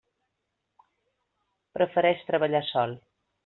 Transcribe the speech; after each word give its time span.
Prefereix 1.79 2.27
treballar 2.33 2.67
sol. 2.75 3.01